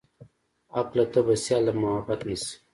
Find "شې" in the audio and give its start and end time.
2.41-2.53